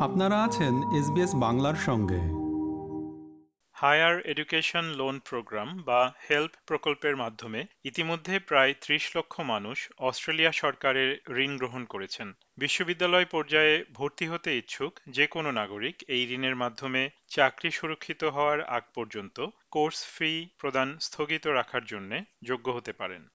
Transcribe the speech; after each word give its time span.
আপনারা 0.00 0.44
আছেন 0.44 0.74
এসবিএস 0.98 1.34
বাংলার 1.34 1.74
সঙ্গে। 1.74 2.20
হায়ার 3.72 4.20
এডুকেশন 4.20 4.84
লোন 4.84 5.20
প্রোগ্রাম 5.24 5.82
বা 5.82 6.12
হেল্প 6.30 6.50
প্রকল্পের 6.66 7.16
মাধ্যমে 7.16 7.64
ইতিমধ্যে 7.84 8.38
প্রায় 8.38 8.74
ত্রিশ 8.80 9.16
লক্ষ 9.16 9.40
মানুষ 9.40 9.88
অস্ট্রেলিয়া 9.98 10.52
সরকারের 10.52 11.20
ঋণ 11.36 11.56
গ্রহণ 11.56 11.84
করেছেন। 11.84 12.34
বিশ্ববিদ্যালয় 12.56 13.24
পর্যায়ে 13.24 13.84
ভর্তি 13.92 14.26
হতে 14.26 14.56
ইচ্ছুক 14.56 15.00
যে 15.08 15.26
কোনো 15.26 15.50
নাগরিক 15.52 16.04
এই 16.08 16.34
ঋণের 16.34 16.56
মাধ্যমে 16.56 17.10
চাকরি 17.28 17.70
সুরক্ষিত 17.70 18.24
হওয়ার 18.24 18.60
আগ 18.62 18.82
পর্যন্ত 18.94 19.46
কোর্স 19.70 20.04
ফি 20.04 20.48
প্রদান 20.58 20.98
স্থগিত 20.98 21.46
রাখার 21.46 21.84
জন্য 21.84 22.20
যোগ্য 22.44 22.70
হতে 22.70 22.92
পারেন। 22.92 23.28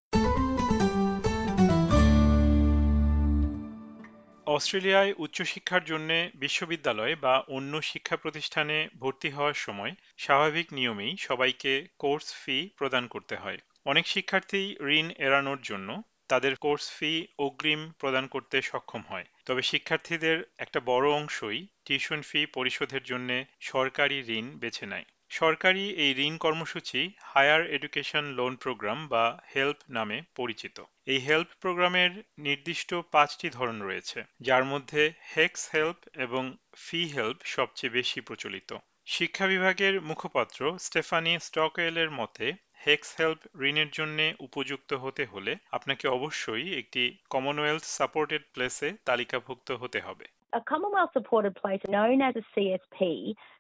অস্ট্রেলিয়ায় 4.54 5.12
উচ্চশিক্ষার 5.18 5.84
জন্য 5.84 6.10
বিশ্ববিদ্যালয় 6.36 7.16
বা 7.16 7.34
অন্য 7.48 7.74
শিক্ষা 7.82 8.16
প্রতিষ্ঠানে 8.18 8.78
ভর্তি 9.00 9.30
হওয়ার 9.30 9.58
সময় 9.58 9.94
স্বাভাবিক 10.18 10.68
নিয়মেই 10.74 11.14
সবাইকে 11.20 11.74
কোর্স 12.00 12.28
ফি 12.34 12.58
প্রদান 12.78 13.04
করতে 13.08 13.36
হয়। 13.36 13.60
অনেক 13.86 14.06
শিক্ষার্থী 14.08 14.62
ঋণ 14.90 15.08
এড়ানোর 15.18 15.60
জন্য 15.64 15.90
তাদের 16.28 16.54
কোর্স 16.56 16.86
ফি 16.90 17.12
অগ্রিম 17.40 17.82
প্রদান 18.00 18.26
করতে 18.28 18.58
সক্ষম 18.62 19.02
হয়। 19.10 19.26
তবে 19.46 19.62
শিক্ষার্থীদের 19.62 20.38
একটা 20.58 20.80
বড় 20.86 21.08
অংশই 21.12 21.60
টিউশন 21.86 22.22
ফি 22.22 22.40
পরিশোধের 22.54 23.04
জন্য 23.04 23.30
সরকারি 23.62 24.18
ঋণ 24.30 24.46
বেছে 24.58 24.86
নেয়। 24.86 25.08
সরকারি 25.40 25.84
এই 26.04 26.12
ঋণ 26.18 26.36
কর্মসূচি 26.38 27.02
হায়ার 27.22 27.64
এডুকেশন 27.66 28.26
লোন 28.26 28.56
প্রোগ্রাম 28.56 29.08
বা 29.08 29.26
হেল্প 29.56 29.78
নামে 29.90 30.22
পরিচিত। 30.36 30.78
এই 31.06 31.20
হেল্প 31.20 31.48
প্রোগ্রামের 31.62 32.12
নির্দিষ্ট 32.38 32.96
পাঁচটি 33.12 33.48
ধরন 33.50 33.82
রয়েছে 33.82 34.24
যার 34.42 34.64
মধ্যে 34.66 35.02
হেক্স 35.38 35.62
হেল্প 35.76 36.00
এবং 36.16 36.44
ফি 36.76 37.00
হেল্প 37.08 37.38
সবচেয়ে 37.46 37.94
বেশি 37.94 38.22
প্রচলিত। 38.22 38.78
শিক্ষা 39.06 39.46
বিভাগের 39.48 40.02
মুখপাত্র 40.02 40.60
স্টেফানি 40.80 41.34
স্টকওয়েলের 41.40 42.12
মতে 42.12 42.54
হেক্স 42.88 43.10
হেল্প 43.20 43.42
ঋণের 43.62 43.90
জন্য 43.92 44.20
উপযুক্ত 44.40 44.94
হতে 44.94 45.26
হলে 45.26 45.56
আপনাকে 45.72 46.06
অবশ্যই 46.08 46.66
একটি 46.80 47.04
কমনওয়েলথ 47.30 47.84
সাপোর্টেড 47.84 48.44
প্লেসে 48.54 48.90
তালিকাভুক্ত 49.06 49.72
হতে 49.72 50.00
হবে। 50.00 50.26
A 50.54 50.62
Commonwealth 50.72 51.14
supported 51.20 51.54
place 51.56 51.84
known 51.90 52.18
as 52.22 52.36
a 52.36 52.46
CSP, 52.54 52.98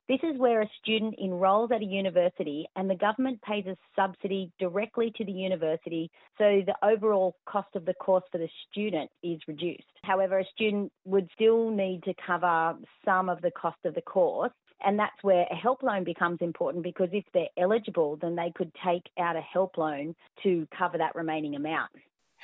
this 0.08 0.20
is 0.22 0.38
where 0.38 0.62
a 0.62 0.70
student 0.80 1.14
enrolls 1.22 1.70
at 1.70 1.82
a 1.82 1.84
university 1.84 2.66
and 2.76 2.88
the 2.88 2.94
government 2.94 3.42
pays 3.42 3.66
a 3.66 3.76
subsidy 3.94 4.50
directly 4.58 5.12
to 5.16 5.24
the 5.24 5.32
university 5.32 6.10
so 6.38 6.62
the 6.64 6.76
overall 6.82 7.36
cost 7.46 7.68
of 7.74 7.84
the 7.84 7.94
course 7.94 8.24
for 8.32 8.38
the 8.38 8.48
student 8.70 9.10
is 9.22 9.38
reduced. 9.46 9.84
However, 10.02 10.38
a 10.38 10.44
student 10.46 10.90
would 11.04 11.28
still 11.34 11.70
need 11.70 12.02
to 12.04 12.14
cover 12.26 12.78
some 13.04 13.28
of 13.28 13.42
the 13.42 13.50
cost 13.50 13.84
of 13.84 13.94
the 13.94 14.02
course 14.02 14.52
and 14.84 14.98
that's 14.98 15.22
where 15.22 15.44
a 15.50 15.54
help 15.54 15.82
loan 15.82 16.04
becomes 16.04 16.38
important 16.40 16.84
because 16.84 17.08
if 17.12 17.24
they're 17.34 17.48
eligible, 17.58 18.16
then 18.16 18.36
they 18.36 18.52
could 18.54 18.72
take 18.84 19.02
out 19.18 19.36
a 19.36 19.40
help 19.40 19.76
loan 19.76 20.14
to 20.42 20.66
cover 20.76 20.98
that 20.98 21.14
remaining 21.14 21.54
amount. 21.56 21.90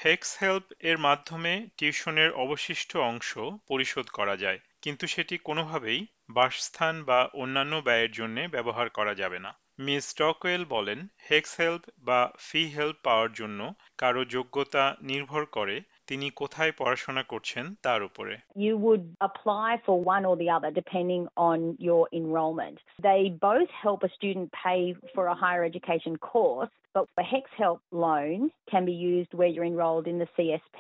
HECS 0.05 0.30
HELP 0.42 0.67
এর 0.91 0.98
মাধ্যমে 0.98 1.53
টিউশনের 1.78 2.30
অবশিষ্ট 2.44 2.91
অংশ 3.11 3.30
পরিশোধ 3.69 4.06
করা 4.08 4.34
যায় 4.36 4.58
কিন্তু 4.81 5.05
সেটি 5.08 5.35
কোনোভাবেই 5.38 5.99
বাসস্থান 6.30 6.95
বা 7.03 7.19
অন্যান্য 7.33 7.73
ব্যয়ের 7.88 8.11
জন্য 8.11 8.38
ব্যবহার 8.52 8.88
করা 8.89 9.13
যাবে 9.16 9.39
না 9.39 9.52
মিস 9.80 10.03
স্টকওয়েল 10.09 10.63
বলেন 10.66 10.99
হেক্স 11.30 11.52
হেল্প 11.61 11.83
বা 11.99 12.19
ফি 12.38 12.61
হেল্প 12.67 12.97
পাওয়ার 13.03 13.30
জন্য 13.33 13.59
কারও 13.97 14.21
যোগ্যতা 14.25 14.83
নির্ভর 15.02 15.44
করে 15.58 15.75
তিনি 16.08 16.27
কোথায় 16.41 16.73
পড়াশোনা 16.77 17.23
করছেন 17.23 17.66
তার 17.86 18.02
উপরে 18.03 18.36
You 18.67 18.73
would 18.86 19.05
apply 19.30 19.69
for 19.86 19.95
one 20.16 20.23
or 20.30 20.36
the 20.44 20.49
other 20.58 20.71
depending 20.81 21.23
on 21.49 21.59
your 21.89 22.03
enrolment. 22.19 22.77
They 23.08 23.21
both 23.49 23.69
help 23.83 23.99
a 24.04 24.11
student 24.17 24.48
pay 24.65 24.81
for 25.15 25.23
a 25.33 25.39
higher 25.43 25.64
education 25.71 26.14
course, 26.30 26.73
but 26.95 27.05
a 27.23 27.25
HEX 27.33 27.45
help 27.64 27.80
loan 28.05 28.37
can 28.71 28.83
be 28.92 28.95
used 29.14 29.31
where 29.39 29.52
you're 29.54 29.71
enrolled 29.73 30.08
in 30.11 30.17
the 30.23 30.30
CSP 30.36 30.80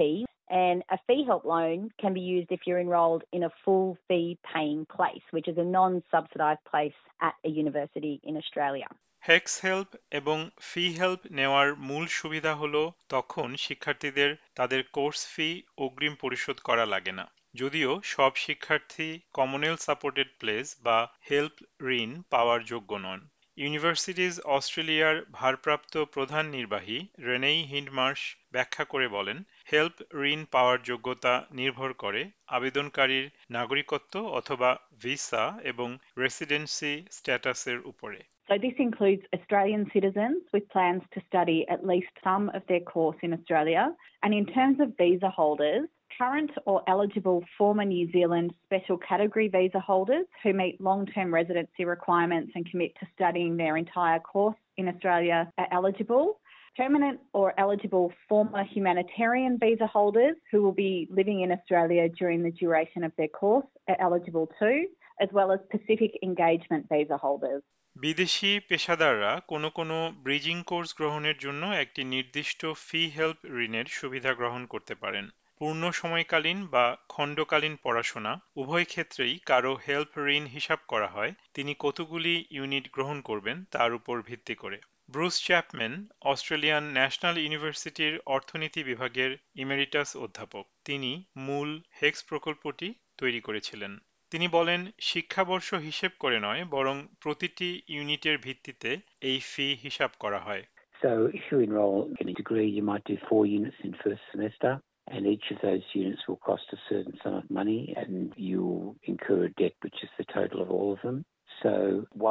and 0.49 0.83
a 0.89 0.97
fee 1.07 1.23
help 1.23 1.45
loan 1.45 1.91
can 1.99 2.13
be 2.13 2.21
used 2.21 2.51
if 2.51 2.61
you're 2.65 2.79
enrolled 2.79 3.23
in 3.31 3.43
a 3.43 3.51
full 3.63 3.97
fee 4.07 4.37
paying 4.43 4.85
place, 4.87 5.21
which 5.31 5.47
is 5.47 5.57
a 5.57 5.63
non 5.63 6.01
subsidised 6.11 6.63
place 6.65 6.99
at 7.21 7.35
a 7.45 7.49
university 7.49 8.19
in 8.23 8.35
Australia. 8.37 8.89
HECS 9.23 9.53
help 9.65 9.89
এবং 10.11 10.37
ফি 10.61 10.83
help 10.99 11.21
নেওয়ার 11.31 11.67
মূল 11.89 12.05
সুবিধা 12.19 12.53
হলো 12.53 12.81
তখন 13.09 13.47
শিক্ষার্থীদের 13.55 14.31
তাদের 14.55 14.81
course 14.93 15.21
fee 15.33 15.49
অগ্রিম 15.77 16.13
পরিশোধ 16.15 16.57
করা 16.59 16.85
লাগে 16.85 17.13
না 17.19 17.25
যদিও 17.55 17.91
সব 18.05 18.31
শিক্ষার্থী 18.35 19.09
কমনওয়েলথ 19.33 19.81
সাপোর্টেড 19.81 20.29
প্লেস 20.39 20.65
বা 20.83 20.97
হেল্প 21.29 21.55
ঋণ 21.91 22.09
পাওয়ার 22.29 22.59
যোগ্য 22.63 22.91
নন 22.97 23.19
ইউনিভার্সিটিজ 23.57 24.33
অস্ট্রেলিয়ার 24.55 25.15
ভারপ্রাপ্ত 25.31 25.93
প্রধান 26.05 26.45
নির্বাহী 26.47 26.99
রেনেই 27.19 27.59
হিন্ডমার্শ 27.63 28.21
ব্যাখ্যা 28.51 28.83
করে 28.85 29.07
বলেন 29.07 29.37
হেল্প 29.72 29.96
ঋণ 30.30 30.40
পাওয়ার 30.50 30.78
যোগ্যতা 30.90 31.34
নির্ভর 31.60 31.90
করে 32.02 32.22
আবেদনকারীর 32.56 33.26
নাগরিকত্ব 33.50 34.14
অথবা 34.38 34.70
ভিসা 35.02 35.44
এবং 35.64 35.88
রেসিডেন্সি 36.18 36.92
স্ট্যাটাসের 37.16 37.80
উপরে 37.92 38.20
So 38.48 38.54
this 38.58 38.76
includes 38.78 39.24
Australian 39.36 39.82
citizens 39.94 40.42
with 40.54 40.64
plans 40.68 41.02
to 41.14 41.18
study 41.30 41.58
at 41.74 41.80
least 41.86 42.12
some 42.22 42.44
of 42.50 42.62
their 42.68 42.84
course 42.94 43.16
in 43.22 43.30
Australia. 43.32 43.82
And 44.22 44.34
in 44.34 44.44
terms 44.56 44.76
of 44.80 44.88
visa 44.98 45.30
holders, 45.30 45.88
current 46.18 46.50
or 46.66 46.82
eligible 46.86 47.44
former 47.58 47.84
New 47.84 48.10
Zealand 48.12 48.54
special 48.64 48.98
category 48.98 49.48
visa 49.48 49.80
holders 49.80 50.26
who 50.42 50.52
meet 50.52 50.80
long 50.80 51.06
term 51.06 51.32
residency 51.32 51.84
requirements 51.84 52.52
and 52.54 52.68
commit 52.70 52.92
to 53.00 53.06
studying 53.14 53.56
their 53.56 53.76
entire 53.76 54.20
course 54.20 54.56
in 54.76 54.88
Australia 54.88 55.50
are 55.58 55.68
eligible. 55.72 56.40
Permanent 56.79 57.19
or 57.33 57.47
eligible 57.57 58.07
former 58.29 58.63
humanitarian 58.65 59.57
visa 59.59 59.85
holders 59.85 60.37
who 60.49 60.63
will 60.63 60.77
be 60.79 61.09
living 61.11 61.41
in 61.41 61.51
Australia 61.51 62.07
during 62.09 62.41
the 62.41 62.51
duration 62.53 63.03
of 63.03 63.11
their 63.17 63.27
course 63.29 63.67
are 63.89 63.97
eligible 63.99 64.47
too, 64.59 64.87
as 65.19 65.27
well 65.33 65.51
as 65.51 65.59
Pacific 65.69 66.11
Engagement 66.23 66.83
visa 66.89 67.17
holders. 67.17 67.61
বিদেশি 67.95 68.51
পেশাদাররা 68.69 69.31
কোনো 69.47 69.69
কোনো 69.69 69.97
bridging 70.25 70.57
course 70.63 70.89
গ্রহণের 70.99 71.37
জন্য 71.37 71.63
একটি 71.83 72.01
নির্দিষ্ট 72.05 72.61
ফি 72.87 73.01
help 73.17 73.39
ঋণের 73.63 73.87
সুবিধা 73.99 74.31
গ্রহণ 74.33 74.63
করতে 74.65 74.93
পারেন 74.95 75.25
পূর্ণ 75.61 75.83
সময়কালীন 75.91 76.59
বা 76.67 76.85
খণ্ডকালীন 77.09 77.75
পড়াশোনা 77.83 78.31
উভয় 78.55 78.87
ক্ষেত্রেই 78.91 79.33
কারও 79.45 79.73
হেল্প 79.85 80.13
ঋণ 80.35 80.43
হিসাব 80.55 80.79
করা 80.87 81.09
হয় 81.15 81.31
তিনি 81.53 81.71
কতগুলি 81.79 82.33
ইউনিট 82.57 82.85
গ্রহণ 82.95 83.17
করবেন 83.21 83.57
তার 83.71 83.91
উপর 83.93 84.15
ভিত্তি 84.21 84.55
করে 84.55 84.79
ব্রুস 85.13 85.35
চ্যাপম্যান 85.47 85.93
অস্ট্রেলিয়ান 86.31 86.83
ন্যাশনাল 86.97 87.35
ইউনিভার্সিটির 87.39 88.13
অর্থনীতি 88.35 88.81
বিভাগের 88.89 89.31
ইমেরিটাস 89.63 90.09
অধ্যাপক 90.25 90.65
তিনি 90.87 91.11
মূল 91.47 91.69
হেক্স 91.99 92.21
প্রকল্পটি 92.29 92.87
তৈরি 93.17 93.41
করেছিলেন 93.47 93.91
তিনি 94.31 94.47
বলেন 94.57 94.81
শিক্ষাবর্ষ 95.09 95.69
হিসেব 95.87 96.11
করে 96.23 96.37
নয় 96.45 96.61
বরং 96.75 96.95
প্রতিটি 97.23 97.69
ইউনিটের 97.95 98.37
ভিত্তিতে 98.45 98.91
এই 99.29 99.39
ফি 99.51 99.67
হিসাব 99.83 100.11
করা 100.23 100.39
হয় 100.47 100.63
So 101.01 101.11
if 101.37 101.43
you 101.49 101.57
enroll 101.67 101.99
in 102.21 102.25
a 102.33 102.35
degree, 102.41 102.69
you 102.77 102.83
might 102.91 103.05
do 103.11 103.17
four 103.29 103.43
units 103.59 103.79
in 103.85 103.91
first 104.03 104.23
semester, 104.33 104.71
and 105.13 105.21
each 105.33 105.47
of 105.53 105.57
those 105.65 105.85
units 106.01 106.21
will 106.27 106.41
cost 106.49 106.65
a 106.77 106.79
certain 106.89 107.15
sum 107.21 107.33
of 107.41 107.45
money, 107.59 107.81
and 108.01 108.15
you'll 108.49 108.87
incur 109.11 109.39
a 109.45 109.51
debt, 109.59 109.75
which 109.83 109.99
is 110.05 110.11
the 110.19 110.27
total 110.37 110.59
of 110.63 110.69
all 110.75 110.89
of 110.95 111.01
them. 111.05 111.17
So 111.61 111.73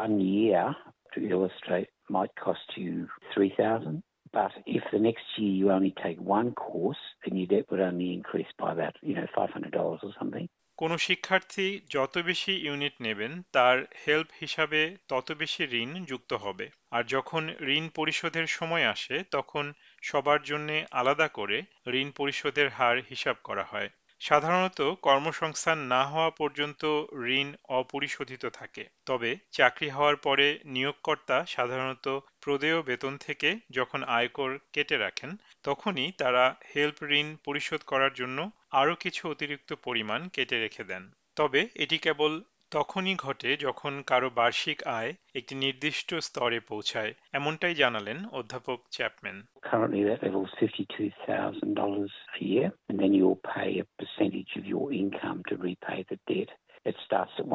one 0.01 0.15
year, 0.21 0.63
to 1.19 1.29
illustrate, 1.29 1.89
might 2.11 2.35
cost 2.37 2.69
you 2.77 3.09
three 3.35 3.53
thousand. 3.57 4.03
But 4.33 4.53
if 4.67 4.83
the 4.93 4.99
next 4.99 5.25
year 5.37 5.51
you 5.51 5.67
only 5.73 5.95
take 6.05 6.19
one 6.21 6.53
course, 6.55 7.03
then 7.25 7.37
your 7.37 7.47
debt 7.47 7.67
would 7.71 7.81
only 7.81 8.13
increase 8.13 8.51
by 8.59 8.73
about, 8.73 8.95
you 9.03 9.15
know, 9.15 9.27
five 9.35 9.51
hundred 9.51 9.73
dollars 9.73 10.01
or 10.03 10.13
something. 10.21 10.47
কোনো 10.79 10.97
শিক্ষার্থী 10.99 11.67
যত 11.91 12.15
বেশি 12.19 12.53
unit 12.67 12.95
নেবেন 13.01 13.33
তার 13.53 13.79
help 14.07 14.29
হিসাবে 14.41 14.81
তত 15.09 15.29
বেশি 15.33 15.63
ঋণ 15.83 15.91
যুক্ত 16.05 16.33
হবে 16.45 16.67
আর 16.91 17.03
যখন 17.05 17.43
ঋণ 17.77 17.85
পরিশোধের 17.95 18.47
সময় 18.59 18.87
আসে 18.95 19.17
তখন 19.31 19.65
সবার 20.03 20.41
জন্য 20.43 20.69
আলাদা 20.91 21.29
করে 21.29 21.59
ঋণ 22.01 22.09
পরিশোধের 22.11 22.69
হার 22.69 22.97
হিসাব 23.11 23.37
করা 23.45 23.65
হয় 23.65 23.89
সাধারণত 24.21 24.81
কর্মসংস্থান 25.03 25.79
না 25.87 26.03
হওয়া 26.05 26.31
পর্যন্ত 26.31 26.83
ঋণ 27.31 27.49
অপরিশোধিত 27.73 28.45
থাকে। 28.53 28.85
তবে 29.07 29.31
চাকরি 29.53 29.89
হওয়ার 29.89 30.17
পরে 30.17 30.47
নিয়োগকর্তা 30.67 31.37
সাধারণত 31.47 32.07
প্রদেয় 32.41 32.79
বেতন 32.83 33.13
থেকে 33.17 33.49
যখন 33.71 34.01
আয়কর 34.09 34.51
কেটে 34.73 34.97
রাখেন, 34.97 35.31
তখনই 35.63 36.09
তারা 36.13 36.45
হেল্প 36.75 36.99
ঋণ 37.13 37.29
পরিশোধ 37.45 37.81
করার 37.87 38.13
জন্য 38.15 38.39
আরও 38.71 38.95
কিছু 38.95 39.23
অতিরিক্ত 39.29 39.71
পরিমাণ 39.85 40.21
কেটে 40.29 40.57
রেখে 40.61 40.85
দেন। 40.85 41.03
তবে 41.37 41.61
এটি 41.75 41.97
কেবল 41.99 42.33
তখনই 42.71 43.15
ঘটে 43.17 43.51
যখন 43.57 43.93
কারও 44.07 44.29
বার্ষিক 44.31 44.79
আয় 44.99 45.13
একটি 45.35 45.55
নির্দিষ্ট 45.65 46.09
স্তরে 46.27 46.59
পৌঁছায় 46.71 47.13
এমনটাই 47.39 47.75
জানালেন 47.75 48.19
অধ্যাপক 48.39 48.79
Chapman 48.97 49.37
Currently, 49.71 50.03
that 50.11 50.21
level 50.27 50.43
is 50.47 50.53
$52,000 50.61 52.09
a 52.39 52.45
year, 52.53 52.69
and 52.89 52.97
then 53.01 53.13
you'll 53.19 53.43
pay 53.57 53.71
a 53.79 53.87
percentage 54.01 54.53
of 54.61 54.65
your 54.73 54.87
income 55.03 55.39
to 55.49 55.55
repay 55.69 55.99
the 56.11 56.19
debt. 56.31 56.51
It 56.85 56.97
starts 57.07 57.35
at 57.39 57.47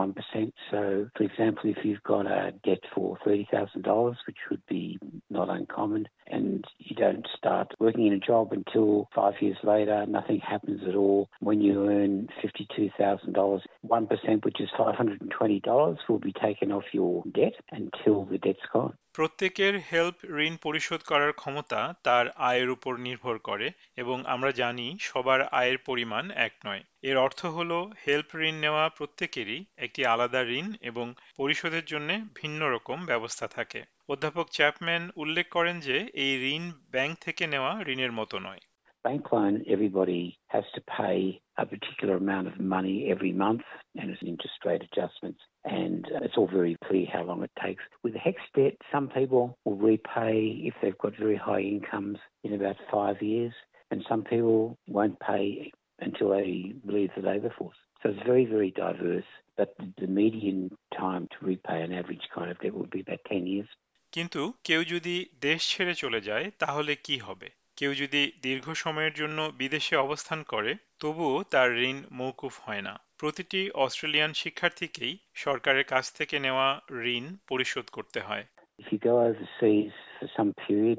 example, 1.23 1.65
if 1.75 1.79
you've 1.85 2.07
got 2.15 2.25
a 2.39 2.41
debt 2.67 2.83
for 2.93 3.07
$30,000, 3.25 4.15
which 4.27 4.41
would 4.49 4.65
be 4.67 4.83
not 5.29 5.47
uncommon, 5.49 6.03
and 6.33 6.65
you 6.79 6.95
don't 6.95 7.27
start 7.37 7.73
working 7.79 8.07
in 8.07 8.13
a 8.13 8.19
job 8.19 8.51
until 8.51 9.07
five 9.15 9.35
years 9.39 9.57
later, 9.63 10.05
nothing 10.07 10.39
happens 10.39 10.81
at 10.87 10.95
all. 10.95 11.29
When 11.39 11.61
you 11.61 11.87
earn 11.87 12.27
$52,000, 12.43 13.61
1%, 13.87 14.45
which 14.45 14.59
is 14.59 14.69
$520, 14.77 15.97
will 16.09 16.19
be 16.19 16.33
taken 16.33 16.71
off 16.71 16.83
your 16.91 17.23
debt 17.33 17.53
until 17.71 18.25
the 18.25 18.37
debt's 18.37 18.59
gone. 18.71 18.97
প্রত্যেকের 19.13 19.73
help 19.91 20.17
ঋণ 20.37 20.53
পরিশোধ 20.57 21.01
করার 21.03 21.31
ক্ষমতা 21.33 21.93
তার 22.03 22.25
আয়ের 22.41 22.69
উপর 22.69 22.93
নির্ভর 22.97 23.35
করে 23.39 23.67
এবং 23.97 24.17
আমরা 24.25 24.51
জানি 24.51 24.97
সবার 24.99 25.41
আয়ের 25.51 25.77
পরিমাণ 25.77 26.31
এক 26.31 26.53
নয়। 26.65 26.83
এর 27.01 27.17
অর্থ 27.17 27.45
হল 27.45 27.71
হেল্প 28.07 28.29
ঋণ 28.35 28.55
নেওয়া 28.55 28.89
প্রত্যেকেরই 28.89 29.59
একটি 29.77 30.05
আলাদা 30.05 30.41
ঋণ 30.49 30.67
এবং 30.81 31.05
পরিশোধের 31.37 31.85
জন্য 31.85 32.09
ভিন্ন 32.35 32.61
রকম 32.69 33.05
ব্যবস্থা 33.05 33.47
থাকে। 33.47 33.81
অধ্যাপক 34.09 34.47
চ্যাপম্যান 34.49 35.03
উল্লেখ 35.15 35.45
করেন 35.49 35.79
যে, 35.79 35.97
এই 36.13 36.33
ঋণ 36.55 36.63
ব্যাংক 36.91 37.13
থেকে 37.21 37.43
নেওয়া 37.47 37.71
ঋণের 37.87 38.11
মতো 38.11 38.39
নয়। 38.39 38.61
bank 39.04 39.32
loan, 39.32 39.64
everybody 39.68 40.38
has 40.48 40.64
to 40.74 40.82
pay 40.82 41.40
a 41.56 41.64
particular 41.66 42.16
amount 42.16 42.46
of 42.46 42.60
money 42.60 43.08
every 43.10 43.32
month, 43.32 43.62
and 43.96 44.10
it's 44.10 44.22
interest 44.22 44.64
rate 44.64 44.82
adjustments. 44.82 45.40
And 45.64 46.06
it's 46.22 46.36
all 46.36 46.48
very 46.48 46.76
clear 46.86 47.06
how 47.12 47.22
long 47.24 47.42
it 47.42 47.50
takes. 47.64 47.82
With 48.02 48.14
HEX 48.14 48.36
debt, 48.54 48.74
some 48.92 49.08
people 49.08 49.58
will 49.64 49.76
repay 49.76 50.60
if 50.68 50.74
they've 50.80 50.98
got 50.98 51.16
very 51.16 51.36
high 51.36 51.60
incomes 51.60 52.18
in 52.44 52.52
about 52.54 52.76
five 52.92 53.22
years, 53.22 53.52
and 53.90 54.04
some 54.08 54.22
people 54.22 54.76
won't 54.86 55.18
pay 55.20 55.72
until 56.00 56.28
they 56.30 56.74
leave 56.84 57.10
the 57.16 57.22
labour 57.22 57.52
force. 57.58 57.76
So 58.02 58.10
it's 58.10 58.26
very, 58.26 58.44
very 58.44 58.70
diverse. 58.70 59.24
But 59.56 59.74
the 60.00 60.06
median 60.06 60.70
time 60.96 61.28
to 61.32 61.46
repay 61.46 61.82
an 61.82 61.92
average 61.92 62.28
kind 62.32 62.50
of 62.50 62.58
debt 62.60 62.74
would 62.74 62.90
be 62.90 63.00
about 63.00 63.20
10 63.28 63.46
years. 63.46 63.68
কিন্তু 64.12 64.52
কেউ 64.64 64.84
যদি 64.84 65.26
দেশ 65.40 65.60
ছেড়ে 65.70 65.94
চলে 65.94 66.20
যায় 66.20 66.50
তাহলে 66.58 66.92
কি 66.94 67.18
হবে 67.18 67.48
কেউ 67.77 67.91
যদি 68.01 68.21
দীর্ঘ 68.45 68.65
সময়ের 68.83 69.13
জন্য 69.21 69.39
বিদেশে 69.61 69.95
অবস্থান 70.05 70.39
করে 70.53 70.71
তবুও 71.01 71.37
তার 71.53 71.69
ঋণ 71.89 71.97
মৌকুফ 72.19 72.53
হয় 72.65 72.83
না 72.87 72.93
প্রতিটি 73.19 73.61
অস্ট্রেলিয়ান 73.85 74.31
শিক্ষার্থীকেই 74.41 75.13
সরকারের 75.43 75.85
কাছ 75.93 76.05
থেকে 76.17 76.35
নেওয়া 76.45 76.67
ঋণ 77.13 77.25
পরিশোধ 77.49 77.85
করতে 77.97 78.19
হয় 78.27 78.45
If 78.79 78.87
you 78.91 78.99
go 79.11 79.15
overseas 79.29 79.93
for 80.17 80.27
some 80.37 80.51
period, 80.65 80.97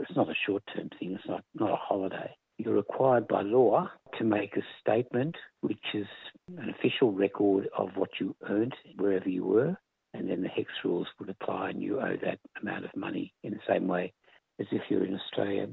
it's 0.00 0.16
not 0.20 0.28
a 0.28 0.38
short-term 0.44 0.88
thing, 0.96 1.10
it's 1.16 1.28
not, 1.32 1.42
not 1.62 1.70
a 1.78 1.80
holiday. 1.88 2.30
You're 2.60 2.80
required 2.84 3.26
by 3.26 3.42
law 3.58 3.74
to 4.16 4.22
make 4.24 4.52
a 4.56 4.64
statement 4.80 5.34
which 5.60 5.86
is 5.94 6.10
an 6.62 6.68
official 6.76 7.10
record 7.26 7.62
of 7.80 7.88
what 7.96 8.12
you 8.20 8.26
earned 8.54 8.76
wherever 9.00 9.30
you 9.38 9.44
were, 9.54 9.72
and 10.14 10.22
then 10.28 10.40
the 10.42 10.48
HEX 10.48 10.68
rules 10.84 11.08
would 11.16 11.30
apply 11.36 11.62
and 11.70 11.82
you 11.86 11.92
owe 12.00 12.16
that 12.26 12.38
amount 12.60 12.84
of 12.84 12.92
money 13.06 13.26
in 13.46 13.50
the 13.52 13.66
same 13.70 13.86
way 13.94 14.04
as 14.60 14.66
if 14.70 14.82
you're 14.88 15.04
in 15.04 15.18
Australia. 15.20 15.66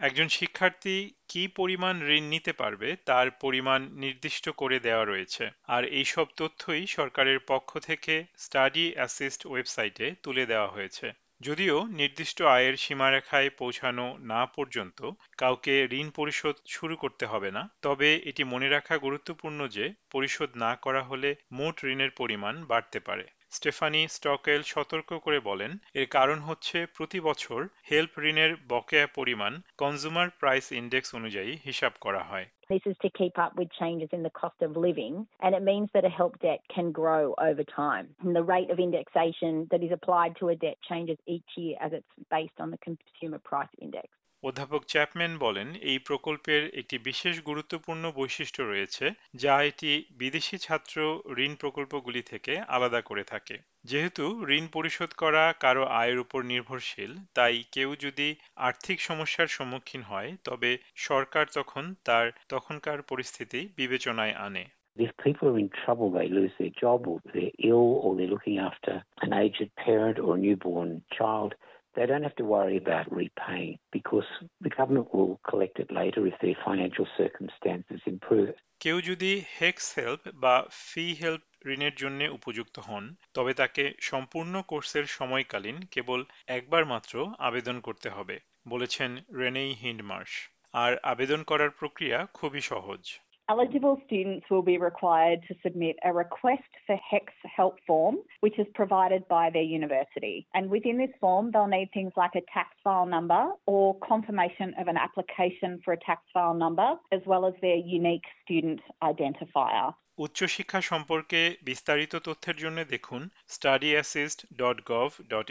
একজন 0.00 0.28
শিক্ষার্থী 0.28 0.96
কি 1.28 1.48
পরিমাণ 1.48 1.94
ঋণ 2.08 2.24
নিতে 2.24 2.52
পারবে 2.52 2.96
তার 3.04 3.30
পরিমাণ 3.30 3.80
নির্দিষ্ট 3.94 4.44
করে 4.50 4.80
দেওয়া 4.80 5.04
রয়েছে। 5.04 5.44
আর 5.66 5.82
এই 5.84 6.04
সব 6.04 6.26
তথ্যই 6.36 6.86
সরকারের 6.86 7.38
পক্ষ 7.46 7.78
থেকে 7.78 8.24
স্টাডি 8.36 8.92
অ্যাসিস্ট 8.94 9.46
ওয়েবসাইটে 9.46 10.14
তুলে 10.22 10.44
দেওয়া 10.46 10.68
হয়েছে। 10.68 11.06
যদিও 11.40 11.76
নির্দিষ্ট 11.92 12.42
আয়ের 12.42 12.74
সীমারেখায় 12.76 13.50
পৌঁছানো 13.50 14.06
না 14.22 14.46
পর্যন্ত 14.46 14.98
কাউকে 15.38 15.74
ঋণ 15.92 16.08
পরিশোধ 16.10 16.56
শুরু 16.68 16.96
করতে 16.96 17.24
হবে 17.26 17.50
না। 17.50 17.62
তবে 17.82 18.08
এটি 18.24 18.44
মনে 18.44 18.68
রাখা 18.68 18.94
গুরুত্বপূর্ণ 18.98 19.60
যে 19.68 19.86
পরিশোধ 20.10 20.50
না 20.56 20.72
করা 20.76 21.02
হলে 21.02 21.30
মোট 21.52 21.76
ঋণের 21.84 22.10
পরিমাণ 22.10 22.54
বাড়তে 22.64 22.98
পারে। 23.00 23.26
স্টেফানি 23.56 24.02
স্টকেল 24.16 24.60
সতর্ক 24.72 25.10
করে 25.24 25.38
বলেন 25.40 25.72
এর 26.00 26.06
কারণ 26.16 26.38
হচ্ছে 26.48 26.78
প্রতি 26.96 27.18
বছর 27.28 27.60
হেল্প 27.90 28.14
ঋণের 28.30 28.52
বকেয়া 28.68 29.06
পরিমাণ 29.18 29.52
কনজুমার 29.82 30.28
প্রাইস 30.40 30.66
ইন্ডেক্স 30.80 31.08
অনুযায়ী 31.18 31.52
হিসাব 31.66 31.92
করা 32.04 32.22
হয় 32.30 32.46
This 32.68 32.84
is 32.90 32.96
to 33.04 33.10
keep 33.20 33.34
up 33.44 33.52
with 33.60 33.70
changes 33.82 34.10
in 34.16 34.22
the 34.26 34.34
cost 34.42 34.58
of 34.66 34.70
living, 34.88 35.14
and 35.44 35.54
it 35.54 35.62
means 35.62 35.88
that 35.94 36.04
a 36.04 36.16
help 36.20 36.34
debt 36.46 36.60
can 36.74 36.86
grow 37.00 37.24
over 37.48 37.64
time. 37.84 38.06
And 38.22 38.34
the 38.38 38.48
rate 38.54 38.70
of 38.72 38.78
indexation 38.88 39.52
that 39.70 39.82
is 39.86 39.92
applied 39.98 40.32
to 40.36 40.44
a 40.48 40.56
debt 40.64 40.78
changes 40.90 41.18
each 41.34 41.50
year 41.56 41.74
as 41.84 41.90
it's 41.98 42.12
based 42.36 42.58
on 42.62 42.68
the 42.70 42.80
consumer 42.88 43.40
price 43.50 43.74
index. 43.86 44.08
অধ্যাপক 44.46 44.82
Chapman 44.84 45.32
বলেন 45.38 45.68
এই 45.90 45.98
প্রকল্পের 45.98 46.62
একটি 46.74 46.96
বিশেষ 46.98 47.34
গুরুত্বপূর্ণ 47.40 48.04
বৈশিষ্ট্য 48.16 48.62
রয়েছে 48.62 49.04
যা 49.34 49.54
এটি 49.62 49.90
বিদেশি 50.18 50.56
ছাত্র 50.58 50.96
ঋণ 51.38 51.52
প্রকল্পগুলি 51.54 52.22
থেকে 52.22 52.52
আলাদা 52.68 53.00
করে 53.00 53.24
থাকে। 53.24 53.56
যেহেতু 53.84 54.24
ঋণ 54.48 54.66
পরিশোধ 54.72 55.10
করা 55.16 55.44
কারও 55.60 55.84
আয়ের 56.00 56.18
উপর 56.18 56.40
নির্ভরশীল 56.44 57.12
তাই 57.34 57.56
কেউ 57.72 57.90
যদি 58.00 58.28
আর্থিক 58.68 58.98
সমস্যার 59.00 59.46
সম্মুখীন 59.46 60.02
হয় 60.02 60.30
তবে 60.44 60.70
সরকার 61.08 61.44
তখন 61.54 61.84
তার 62.04 62.26
তখনকার 62.48 62.98
পরিস্থিতি 63.02 63.60
বিবেচনায় 63.76 64.34
আনে। 64.46 64.64
If 64.98 65.12
people 65.24 65.46
are 65.48 65.60
in 65.64 65.70
trouble, 65.82 66.08
they 66.10 66.28
lose 66.38 66.54
their 66.60 66.74
job 66.84 66.98
or 67.10 67.18
they're 67.32 67.56
ill 67.70 67.88
or 68.02 68.10
they're 68.16 68.34
looking 68.34 68.58
after 68.68 68.94
an 69.24 69.32
aged 69.42 69.70
parent 69.84 70.16
or 70.24 70.30
a 70.36 70.40
newborn 70.44 70.90
child, 71.18 71.50
they 71.96 72.06
don't 72.06 72.22
have 72.22 72.36
to 72.36 72.44
worry 72.46 72.76
about 72.76 73.06
repaying 73.12 73.78
because 73.92 74.28
the 74.60 74.68
government 74.68 75.08
will 75.14 75.40
collect 75.42 75.76
it 75.78 75.90
later 75.90 76.26
if 76.26 76.34
their 76.40 76.56
financial 76.64 77.06
circumstances 77.16 78.00
improve. 78.06 78.54
কেউ 78.80 78.96
যদি 79.00 79.32
hex 79.60 79.86
help 79.98 80.22
বা 80.34 80.54
ফি 80.88 81.04
help 81.14 81.42
ঋণের 81.66 81.94
জন্য 81.96 82.20
উপযুক্ত 82.38 82.76
হন 82.78 83.04
তবে 83.34 83.52
তাকে 83.54 83.84
সম্পূর্ণ 84.00 84.54
কোর্সের 84.62 85.06
সময়কালীন 85.18 85.78
কেবল 85.90 86.20
একবার 86.48 86.82
মাত্র 86.84 87.14
আবেদন 87.38 87.76
করতে 87.80 88.08
হবে 88.08 88.36
বলেছেন 88.68 89.10
রেনেই 89.38 89.72
হিন্ডমার্শ 89.82 90.32
আর 90.74 90.92
আবেদন 91.04 91.40
করার 91.42 91.70
প্রক্রিয়া 91.70 92.18
খুবই 92.34 92.62
সহজ 92.70 93.02
Eligible 93.49 94.01
students 94.05 94.45
will 94.49 94.61
be 94.61 94.77
required 94.77 95.39
to 95.47 95.55
submit 95.61 95.97
a 96.05 96.13
request 96.13 96.71
for 96.87 96.97
HEX 97.09 97.33
help 97.57 97.75
form, 97.85 98.15
which 98.39 98.57
is 98.57 98.67
provided 98.73 99.27
by 99.27 99.49
their 99.49 99.69
university. 99.79 100.47
And 100.53 100.69
within 100.69 100.97
this 100.97 101.13
form, 101.19 101.51
they'll 101.51 101.67
need 101.67 101.89
things 101.93 102.13
like 102.15 102.35
a 102.35 102.45
tax 102.53 102.69
file 102.83 103.05
number 103.05 103.43
or 103.65 103.99
confirmation 103.99 104.73
of 104.79 104.87
an 104.87 104.95
application 104.95 105.81
for 105.83 105.91
a 105.93 105.99
tax 105.99 106.21
file 106.33 106.53
number, 106.53 106.89
as 107.11 107.21
well 107.25 107.45
as 107.45 107.53
their 107.61 107.75
unique 107.75 108.27
student 108.43 108.79
identifier. 109.11 109.93
উচ্চশিক্ষা 110.17 110.79
সম্পর্কে 110.91 111.39
বিস্তারিত 111.69 112.13
তথ্যের 112.27 112.57
জন্য 112.63 112.77
দেখুন 112.93 113.21
স্টাডিঅ্যাসিস্ট 113.55 114.39
dot 114.61 114.77
gov 114.91 115.09
dot 115.31 115.47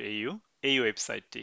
এই 0.69 0.77
ওয়েবসাইটটি 0.81 1.43